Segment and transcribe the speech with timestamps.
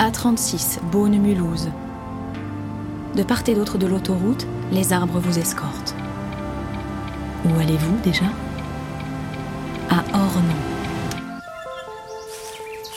[0.00, 1.68] A36, Beaune-Mulhouse.
[3.14, 5.94] De part et d'autre de l'autoroute, les arbres vous escortent.
[7.44, 8.24] Où allez-vous déjà?
[9.90, 10.64] À Ornans.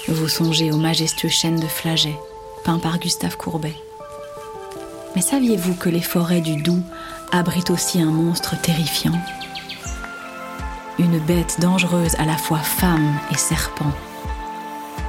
[0.07, 2.17] Vous songez aux majestueux chênes de Flaget,
[2.63, 3.75] peints par Gustave Courbet.
[5.13, 6.83] Mais saviez-vous que les forêts du Doubs
[7.33, 9.19] abritent aussi un monstre terrifiant?
[10.99, 13.91] Une bête dangereuse à la fois femme et serpent.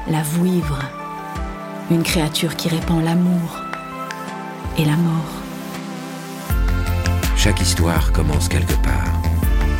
[0.08, 0.80] La vouivre.
[1.90, 3.60] Une créature qui répand l'amour
[4.78, 5.34] et la mort.
[7.36, 9.12] Chaque histoire commence quelque part.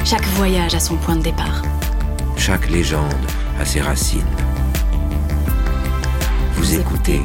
[0.05, 1.63] Chaque voyage a son point de départ.
[2.37, 3.15] Chaque légende
[3.59, 4.21] a ses racines.
[6.57, 7.23] Vous écoutez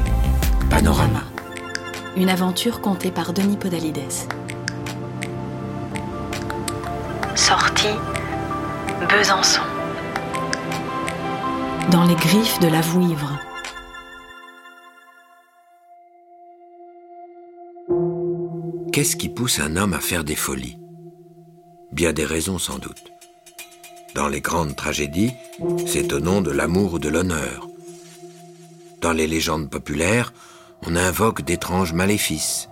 [0.69, 1.23] Panorama.
[2.15, 3.99] Une aventure contée par Denis Podalides.
[7.35, 7.97] Sortie
[9.09, 9.61] Besançon.
[11.91, 13.38] Dans les griffes de la vouivre.
[18.91, 20.79] Qu'est-ce qui pousse un homme à faire des folies?
[21.91, 23.11] Bien des raisons sans doute.
[24.15, 25.33] Dans les grandes tragédies,
[25.85, 27.67] c'est au nom de l'amour ou de l'honneur.
[29.01, 30.33] Dans les légendes populaires,
[30.87, 32.67] on invoque d'étranges maléfices.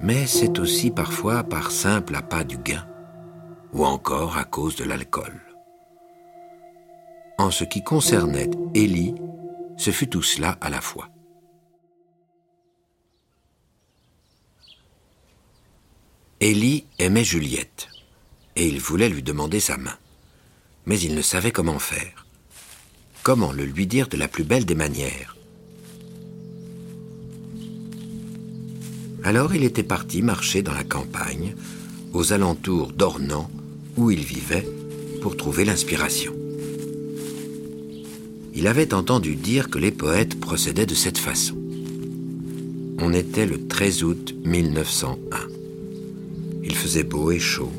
[0.00, 2.86] Mais c'est aussi parfois par simple appât du gain,
[3.72, 5.40] ou encore à cause de l'alcool.
[7.36, 9.14] En ce qui concernait Élie,
[9.76, 11.08] ce fut tout cela à la fois.
[16.42, 17.88] Élie aimait Juliette,
[18.56, 19.96] et il voulait lui demander sa main.
[20.84, 22.26] Mais il ne savait comment faire.
[23.22, 25.34] Comment le lui dire de la plus belle des manières?
[29.24, 31.56] Alors il était parti marcher dans la campagne,
[32.12, 33.50] aux alentours d'Ornans,
[33.96, 34.68] où il vivait,
[35.22, 36.34] pour trouver l'inspiration.
[38.54, 41.56] Il avait entendu dire que les poètes procédaient de cette façon.
[42.98, 45.55] On était le 13 août 1901.
[46.86, 47.72] Faisait beau et chaud.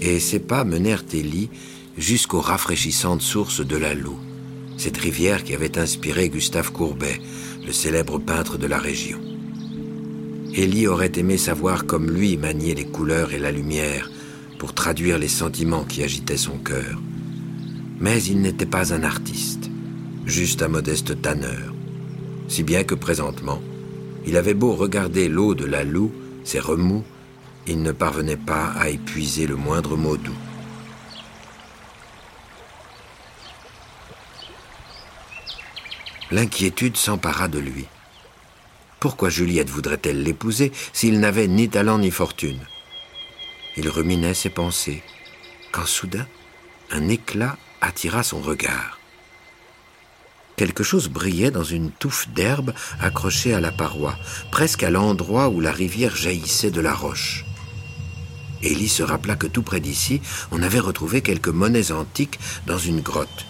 [0.00, 1.50] Et ses pas menèrent Élie
[1.98, 4.20] jusqu'aux rafraîchissantes sources de la Loue,
[4.76, 7.20] cette rivière qui avait inspiré Gustave Courbet,
[7.66, 9.18] le célèbre peintre de la région.
[10.54, 14.08] Élie aurait aimé savoir comme lui manier les couleurs et la lumière
[14.60, 17.02] pour traduire les sentiments qui agitaient son cœur.
[17.98, 19.68] Mais il n'était pas un artiste,
[20.26, 21.74] juste un modeste tanneur,
[22.46, 23.60] si bien que présentement,
[24.28, 26.12] il avait beau regarder l'eau de la Loue,
[26.44, 27.02] ses remous,
[27.66, 30.36] il ne parvenait pas à épuiser le moindre mot doux.
[36.30, 37.86] L'inquiétude s'empara de lui.
[39.00, 42.60] Pourquoi Juliette voudrait-elle l'épouser s'il n'avait ni talent ni fortune?
[43.76, 45.02] Il ruminait ses pensées,
[45.72, 46.26] quand soudain,
[46.90, 48.98] un éclat attira son regard.
[50.56, 54.14] Quelque chose brillait dans une touffe d'herbe accrochée à la paroi,
[54.52, 57.46] presque à l'endroit où la rivière jaillissait de la roche.
[58.62, 63.00] Élie se rappela que tout près d'ici, on avait retrouvé quelques monnaies antiques dans une
[63.00, 63.46] grotte.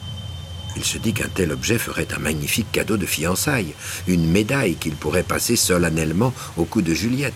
[0.76, 3.74] Il se dit qu'un tel objet ferait un magnifique cadeau de fiançailles,
[4.06, 7.34] une médaille qu'il pourrait passer solennellement au cou de Juliette.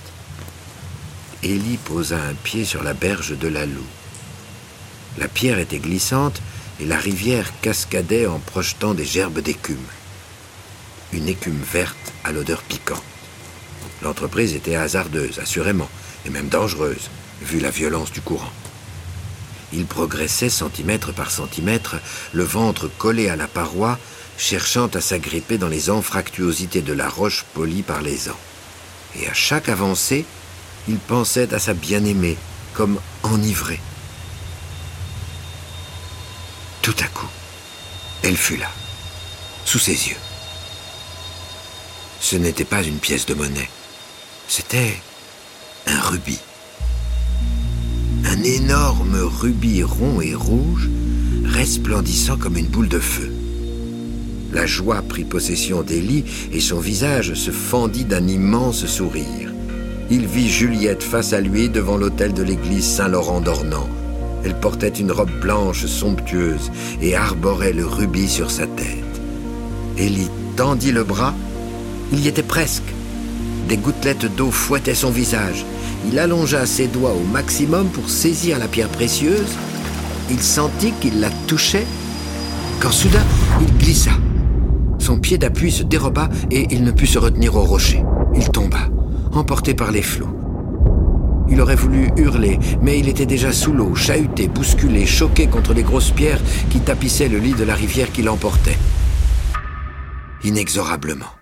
[1.43, 3.83] Élie posa un pied sur la berge de la Loue.
[5.19, 6.41] La pierre était glissante
[6.81, 9.77] et la rivière cascadait en projetant des gerbes d'écume.
[11.13, 13.03] Une écume verte à l'odeur piquante.
[14.03, 15.89] L'entreprise était hasardeuse, assurément,
[16.25, 17.11] et même dangereuse
[17.45, 18.53] vu la violence du courant.
[19.73, 21.97] Il progressait centimètre par centimètre,
[22.33, 23.99] le ventre collé à la paroi,
[24.39, 28.39] cherchant à s'agripper dans les anfractuosités de la roche polie par les ans.
[29.21, 30.25] Et à chaque avancée,
[30.89, 32.37] il pensait à sa bien-aimée,
[32.73, 33.81] comme enivré.
[36.83, 37.29] Tout à coup,
[38.23, 38.71] elle fut là,
[39.65, 40.17] sous ses yeux.
[42.21, 43.71] Ce n'était pas une pièce de monnaie,
[44.49, 45.01] c'était
[45.87, 46.41] un rubis
[48.27, 50.89] un énorme rubis rond et rouge,
[51.45, 53.31] resplendissant comme une boule de feu.
[54.53, 59.53] La joie prit possession d'Élie et son visage se fendit d'un immense sourire.
[60.11, 63.89] Il vit Juliette face à lui devant l'autel de l'église Saint-Laurent d'Ornans.
[64.45, 66.71] Elle portait une robe blanche somptueuse
[67.01, 69.05] et arborait le rubis sur sa tête.
[69.99, 71.35] Élie tendit le bras.
[72.13, 72.94] Il y était presque.
[73.69, 75.65] Des gouttelettes d'eau fouettaient son visage.
[76.07, 79.57] Il allongea ses doigts au maximum pour saisir la pierre précieuse.
[80.31, 81.87] Il sentit qu'il la touchait
[82.81, 83.25] quand soudain
[83.61, 84.11] il glissa.
[84.99, 88.03] Son pied d'appui se déroba et il ne put se retenir au rocher.
[88.35, 88.89] Il tomba,
[89.33, 90.35] emporté par les flots.
[91.49, 95.83] Il aurait voulu hurler, mais il était déjà sous l'eau, chahuté, bousculé, choqué contre les
[95.83, 96.41] grosses pierres
[96.71, 98.79] qui tapissaient le lit de la rivière qui l'emportait.
[100.43, 101.34] inexorablement.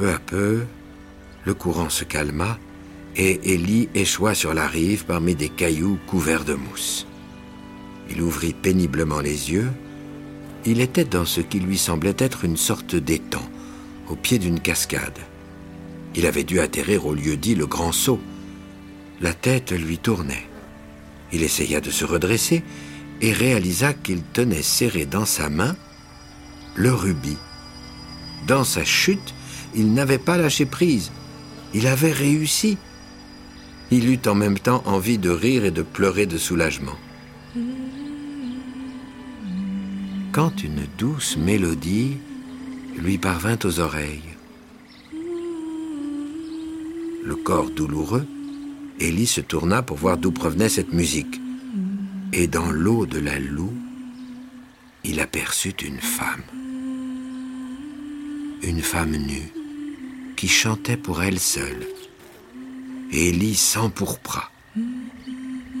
[0.00, 0.64] Peu à peu,
[1.44, 2.58] le courant se calma
[3.16, 7.06] et Élie échoua sur la rive parmi des cailloux couverts de mousse.
[8.08, 9.70] Il ouvrit péniblement les yeux.
[10.64, 13.46] Il était dans ce qui lui semblait être une sorte d'étang,
[14.08, 15.18] au pied d'une cascade.
[16.14, 18.20] Il avait dû atterrir au lieu dit le grand saut.
[19.20, 20.46] La tête lui tournait.
[21.30, 22.62] Il essaya de se redresser
[23.20, 25.76] et réalisa qu'il tenait serré dans sa main
[26.74, 27.36] le rubis.
[28.46, 29.34] Dans sa chute,
[29.74, 31.12] il n'avait pas lâché prise.
[31.74, 32.78] Il avait réussi.
[33.90, 36.96] Il eut en même temps envie de rire et de pleurer de soulagement.
[40.32, 42.16] Quand une douce mélodie
[42.96, 44.22] lui parvint aux oreilles.
[47.24, 48.26] Le corps douloureux,
[48.98, 51.40] Élie se tourna pour voir d'où provenait cette musique.
[52.32, 53.74] Et dans l'eau de la loue,
[55.04, 56.42] il aperçut une femme.
[58.62, 59.52] Une femme nue
[60.40, 61.86] qui chantait pour elle seule.
[63.12, 64.50] Et Élie s'empourpra.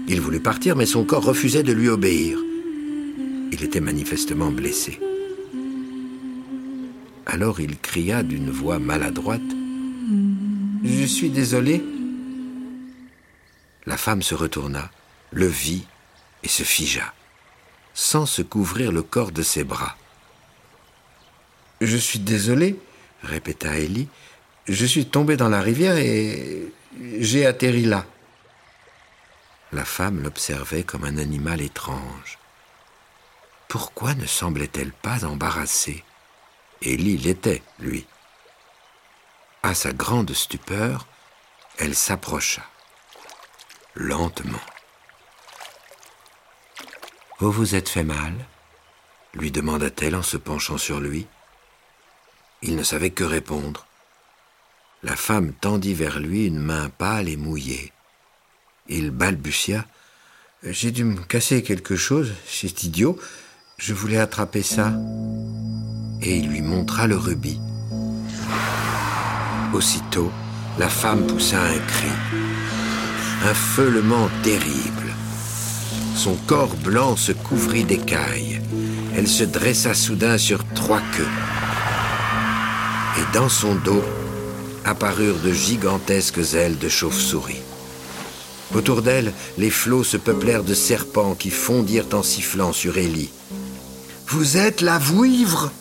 [0.06, 2.38] Il voulut partir, mais son corps refusait de lui obéir.
[3.52, 5.00] Il était manifestement blessé.
[7.24, 9.40] Alors il cria d'une voix maladroite
[10.84, 11.82] Je suis désolé.
[13.86, 14.90] La femme se retourna,
[15.30, 15.86] le vit
[16.42, 17.14] et se figea,
[17.94, 19.96] sans se couvrir le corps de ses bras.
[21.80, 22.78] Je suis désolé,
[23.22, 24.08] répéta Ellie.
[24.66, 26.72] Je suis tombé dans la rivière et
[27.18, 28.06] j'ai atterri là.
[29.72, 32.38] La femme l'observait comme un animal étrange.
[33.68, 36.04] Pourquoi ne semblait-elle pas embarrassée?
[36.82, 38.06] Élie l'était, lui.
[39.62, 41.06] À sa grande stupeur,
[41.78, 42.62] elle s'approcha,
[43.94, 44.58] lentement.
[47.38, 48.34] Vous vous êtes fait mal?
[49.34, 51.26] lui demanda-t-elle en se penchant sur lui.
[52.62, 53.86] Il ne savait que répondre.
[55.02, 57.90] La femme tendit vers lui une main pâle et mouillée.
[58.88, 59.86] Il balbutia.
[60.62, 63.18] J'ai dû me casser quelque chose, c'est idiot.
[63.78, 64.92] Je voulais attraper ça.
[66.20, 67.58] Et il lui montra le rubis.
[69.72, 70.30] Aussitôt,
[70.78, 72.10] la femme poussa un cri.
[73.46, 75.14] Un feulement terrible.
[76.14, 78.60] Son corps blanc se couvrit d'écailles.
[79.16, 81.26] Elle se dressa soudain sur trois queues.
[83.18, 84.04] Et dans son dos,
[84.84, 87.62] apparurent de gigantesques ailes de chauve-souris.
[88.74, 93.30] Autour d'elle, les flots se peuplèrent de serpents qui fondirent en sifflant sur Élie.
[94.28, 95.72] Vous êtes la vouivre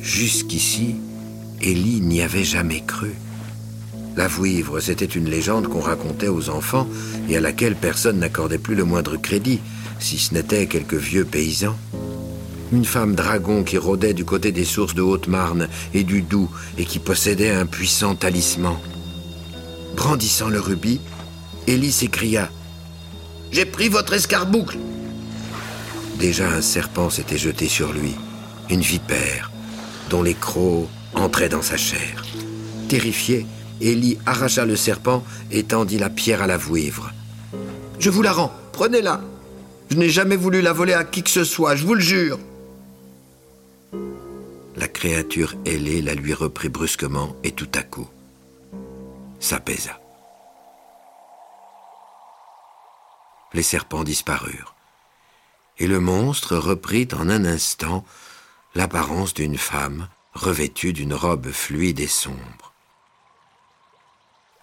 [0.00, 0.96] Jusqu'ici,
[1.60, 3.12] Élie n'y avait jamais cru.
[4.16, 6.88] La vouivre, c'était une légende qu'on racontait aux enfants
[7.28, 9.60] et à laquelle personne n'accordait plus le moindre crédit,
[10.00, 11.76] si ce n'était quelques vieux paysans
[12.72, 16.48] une femme dragon qui rôdait du côté des sources de Haute-Marne et du Doubs
[16.78, 18.76] et qui possédait un puissant talisman.
[19.94, 21.00] Brandissant le rubis,
[21.66, 22.50] Élie s'écria
[23.52, 24.78] J'ai pris votre escarboucle
[26.18, 28.14] Déjà un serpent s'était jeté sur lui,
[28.70, 29.50] une vipère,
[30.08, 32.24] dont les crocs entraient dans sa chair.
[32.88, 33.46] Terrifié,
[33.80, 37.12] Élie arracha le serpent et tendit la pierre à la vouivre.
[37.98, 39.20] Je vous la rends, prenez-la.
[39.90, 42.38] Je n'ai jamais voulu la voler à qui que ce soit, je vous le jure.
[44.76, 48.08] La créature ailée la lui reprit brusquement et tout à coup
[49.42, 50.00] s'apaisa.
[53.52, 54.74] Les serpents disparurent,
[55.78, 58.04] et le monstre reprit en un instant
[58.74, 62.72] l'apparence d'une femme revêtue d'une robe fluide et sombre.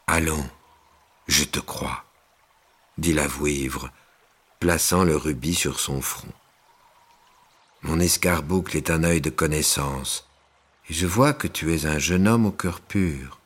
[0.07, 0.49] Allons,
[1.27, 2.05] je te crois,
[2.97, 3.91] dit la vouivre,
[4.59, 6.33] plaçant le rubis sur son front.
[7.81, 10.27] Mon escarboucle est un œil de connaissance,
[10.89, 13.39] et je vois que tu es un jeune homme au cœur pur.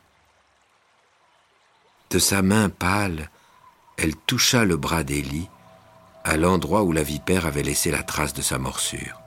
[2.10, 3.30] De sa main pâle,
[3.96, 5.48] elle toucha le bras d'Élie,
[6.24, 9.20] à l'endroit où la vipère avait laissé la trace de sa morsure.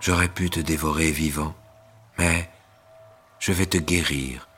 [0.00, 1.54] J'aurais pu te dévorer vivant,
[2.18, 2.48] mais
[3.40, 4.48] je vais te guérir,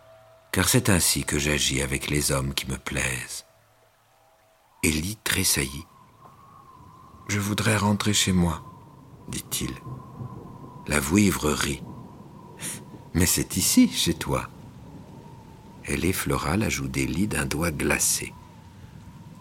[0.52, 3.46] car c'est ainsi que j'agis avec les hommes qui me plaisent.
[4.82, 5.86] Élie tressaillit.
[7.28, 8.62] Je voudrais rentrer chez moi
[9.28, 9.70] dit-il.
[10.86, 11.82] La vouivre rit.
[13.14, 14.48] Mais c'est ici, chez toi.
[15.84, 18.32] Elle effleura la joue d'Élie d'un doigt glacé.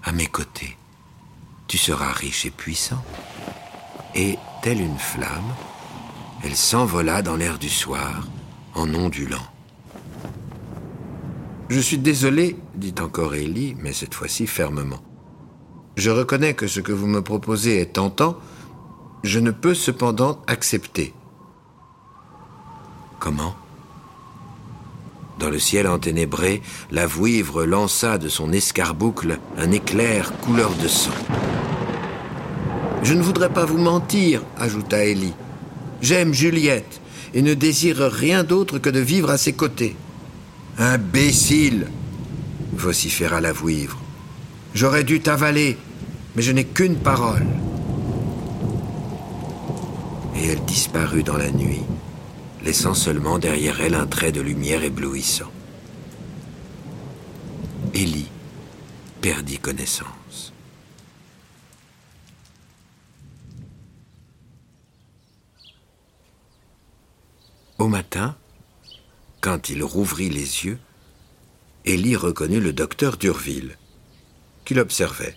[0.04, 0.78] À mes côtés,
[1.68, 3.04] tu seras riche et puissant.
[4.16, 5.54] Et, telle une flamme,
[6.44, 8.28] elle s'envola dans l'air du soir,
[8.76, 9.48] en ondulant.
[11.70, 15.02] Je suis désolé, dit encore Élie, mais cette fois-ci fermement.
[15.96, 18.38] Je reconnais que ce que vous me proposez est tentant,
[19.24, 21.14] je ne peux cependant accepter.
[23.20, 23.56] Comment?
[25.40, 26.62] Dans le ciel enténébré,
[26.92, 31.12] la vouivre lança de son escarboucle un éclair couleur de sang.
[33.02, 35.34] Je ne voudrais pas vous mentir, ajouta Ellie.
[36.02, 37.02] J'aime Juliette
[37.34, 39.96] et ne désire rien d'autre que de vivre à ses côtés.
[40.78, 41.88] Imbécile
[42.74, 43.98] vociféra la vouivre.
[44.76, 45.78] J'aurais dû t'avaler,
[46.36, 47.46] mais je n'ai qu'une parole.
[50.54, 51.82] Elle disparut dans la nuit,
[52.62, 55.52] laissant seulement derrière elle un trait de lumière éblouissant.
[57.96, 58.28] Élie
[59.20, 60.54] perdit connaissance.
[67.80, 68.36] Au matin,
[69.42, 70.78] quand il rouvrit les yeux,
[71.84, 73.76] Élie reconnut le docteur Durville,
[74.66, 75.36] qui l'observait,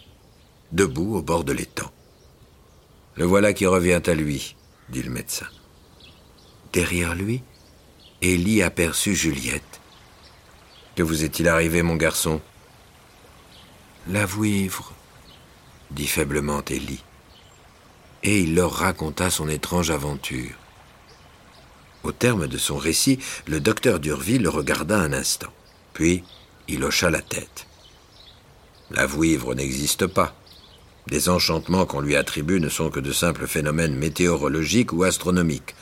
[0.73, 1.91] debout au bord de l'étang.
[3.15, 4.56] Le voilà qui revient à lui,
[4.88, 5.47] dit le médecin.
[6.73, 7.43] Derrière lui,
[8.23, 9.81] Élie aperçut Juliette.
[10.95, 12.40] Que vous est-il arrivé, mon garçon?
[14.09, 14.93] La vouivre,
[15.90, 17.02] dit faiblement Élie.
[18.23, 20.55] Et il leur raconta son étrange aventure.
[22.02, 25.52] Au terme de son récit, le docteur Durville le regarda un instant.
[25.93, 26.25] Puis,
[26.69, 27.66] il hocha la tête.
[28.90, 30.35] La vouivre n'existe pas.
[31.09, 35.75] Les enchantements qu'on lui attribue ne sont que de simples phénomènes météorologiques ou astronomiques,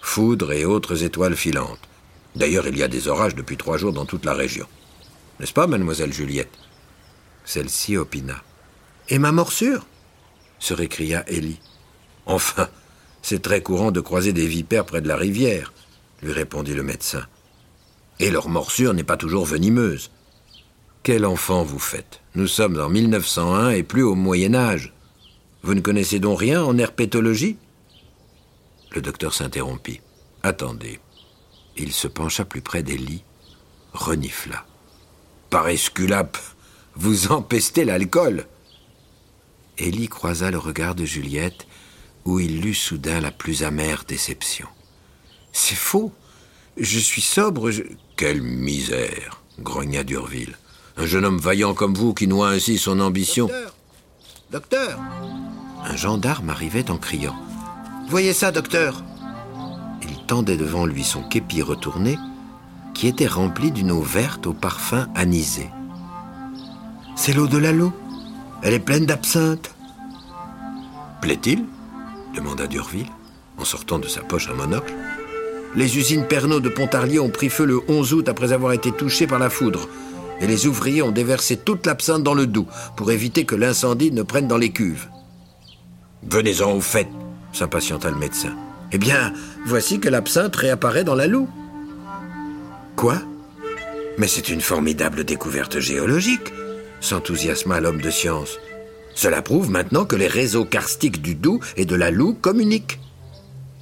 [0.00, 1.88] foudres et autres étoiles filantes.
[2.34, 4.66] D'ailleurs, il y a des orages depuis trois jours dans toute la région.
[5.38, 6.52] N'est-ce pas, mademoiselle Juliette?
[7.44, 8.42] Celle-ci opina.
[9.08, 9.86] Et ma morsure?
[10.58, 11.60] se récria Élie.
[12.26, 12.68] Enfin,
[13.20, 15.72] c'est très courant de croiser des vipères près de la rivière,
[16.22, 17.26] lui répondit le médecin.
[18.20, 20.10] Et leur morsure n'est pas toujours venimeuse.
[21.02, 22.20] Quel enfant vous faites?
[22.36, 24.92] Nous sommes en 1901 et plus au Moyen Âge.
[25.64, 27.56] Vous ne connaissez donc rien en herpétologie?
[28.92, 30.00] Le docteur s'interrompit.
[30.44, 31.00] Attendez.
[31.76, 33.24] Il se pencha plus près des lits,
[33.92, 34.64] renifla.
[35.50, 36.38] Par Esculape,
[36.94, 38.46] vous empestez l'alcool
[39.78, 41.66] Élie croisa le regard de Juliette
[42.24, 44.68] où il lut soudain la plus amère déception.
[45.52, 46.12] C'est faux.
[46.76, 47.70] Je suis sobre.
[48.16, 50.56] Quelle misère grogna Durville.
[50.96, 53.46] Un jeune homme vaillant comme vous qui noie ainsi son ambition.
[53.46, 53.74] Docteur
[54.50, 55.00] Docteur
[55.84, 57.36] Un gendarme arrivait en criant.
[58.08, 59.02] Voyez ça, docteur
[60.02, 62.18] Il tendait devant lui son képi retourné,
[62.94, 65.68] qui était rempli d'une eau verte au parfum anisé.
[67.16, 67.72] C'est l'eau de la
[68.62, 69.74] Elle est pleine d'absinthe.
[71.20, 71.64] Plaît-il?
[72.34, 73.10] demanda Durville,
[73.58, 74.92] en sortant de sa poche un monocle.
[75.74, 79.26] Les usines Pernod de Pontarlier ont pris feu le 11 août après avoir été touchées
[79.26, 79.88] par la foudre,
[80.42, 84.22] et les ouvriers ont déversé toute l'absinthe dans le Doubs pour éviter que l'incendie ne
[84.22, 85.08] prenne dans les cuves.
[86.28, 87.08] Venez-en au fait,
[87.52, 88.54] s'impatienta le médecin.
[88.90, 89.32] Eh bien,
[89.64, 91.48] voici que l'absinthe réapparaît dans la loue.
[92.96, 93.22] Quoi?
[94.18, 96.52] Mais c'est une formidable découverte géologique,
[97.00, 98.58] s'enthousiasma l'homme de science.
[99.14, 102.98] Cela prouve maintenant que les réseaux karstiques du Doubs et de la Loue communiquent.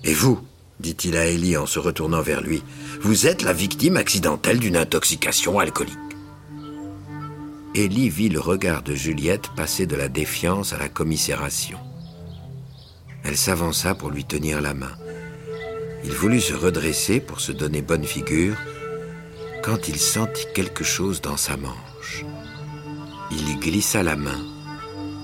[0.05, 0.41] Et vous,
[0.81, 2.63] dit-il à Élie en se retournant vers lui,
[3.01, 6.10] vous êtes la victime accidentelle d'une intoxication alcoolique.
[7.75, 11.79] Élie vit le regard de Juliette passer de la défiance à la commisération.
[13.23, 14.97] Elle s'avança pour lui tenir la main.
[16.03, 18.57] Il voulut se redresser pour se donner bonne figure
[19.63, 22.25] quand il sentit quelque chose dans sa manche.
[23.31, 24.41] Il y glissa la main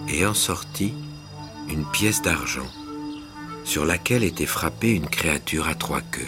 [0.09, 0.95] et en sortit
[1.69, 2.71] une pièce d'argent
[3.65, 6.23] sur laquelle était frappée une créature à trois queues.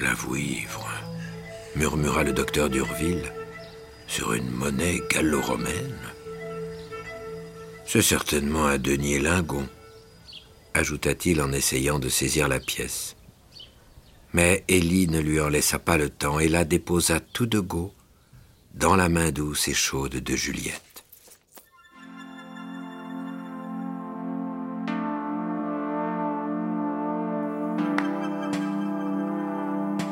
[0.00, 0.88] La vouivre,
[1.74, 3.30] murmura le docteur d'Urville,
[4.06, 5.98] sur une monnaie gallo-romaine.
[7.84, 9.68] C'est certainement un denier lingon,
[10.74, 13.16] ajouta-t-il en essayant de saisir la pièce.
[14.32, 17.92] Mais Élie ne lui en laissa pas le temps et la déposa tout de go
[18.74, 20.82] dans la main douce et chaude de Juliette.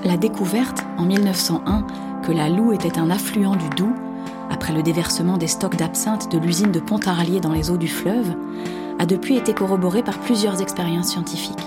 [0.04, 1.86] la découverte, en 1901,
[2.24, 3.94] que la Loue était un affluent du Doubs,
[4.50, 8.34] après le déversement des stocks d'absinthe de l'usine de Pontarlier dans les eaux du fleuve,
[8.98, 11.66] a depuis été corroborée par plusieurs expériences scientifiques.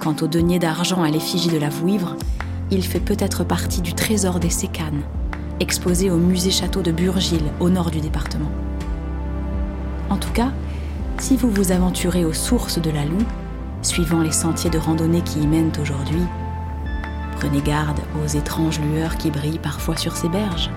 [0.00, 2.16] Quant au denier d'argent à l'effigie de la Vouivre,
[2.72, 5.02] il fait peut-être partie du trésor des Sécanes,
[5.60, 8.50] exposé au musée château de Burgil, au nord du département.
[10.10, 10.50] En tout cas,
[11.18, 13.24] si vous vous aventurez aux sources de la Loue,
[13.82, 16.22] suivant les sentiers de randonnée qui y mènent aujourd'hui,
[17.42, 20.70] Prenez garde aux étranges lueurs qui brillent parfois sur ces berges.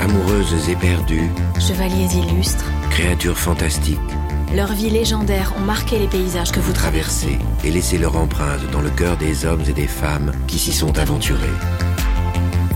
[0.00, 4.00] Amoureuses éperdues, chevaliers illustres, créatures fantastiques,
[4.54, 7.38] leurs vies légendaires ont marqué les paysages que vous traversez.
[7.64, 10.98] et laissé leur empreinte dans le cœur des hommes et des femmes qui s'y sont
[10.98, 11.46] aventurés.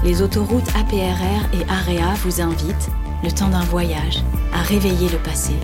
[0.05, 2.91] Les autoroutes APRR et AREA vous invitent,
[3.25, 4.23] le temps d'un voyage,
[4.55, 5.55] à réveiller le passé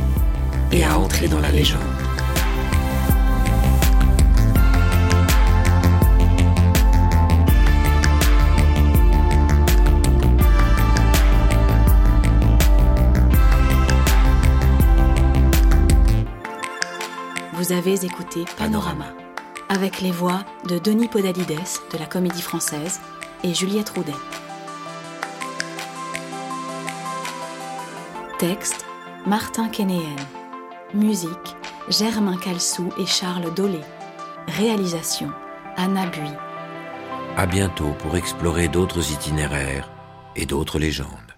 [0.72, 2.01] et à entrer dans la légende.
[17.62, 19.14] Vous avez écouté Panorama,
[19.68, 21.60] avec les voix de Denis Podalides
[21.92, 23.00] de la Comédie Française
[23.44, 24.10] et Juliette Roudet.
[28.40, 28.84] Texte
[29.26, 30.16] Martin Kénéen.
[30.92, 31.56] Musique
[31.88, 33.82] Germain Calsou et Charles Dolé.
[34.48, 35.30] Réalisation
[35.76, 36.32] Anna Bui.
[37.36, 39.88] À bientôt pour explorer d'autres itinéraires
[40.34, 41.31] et d'autres légendes.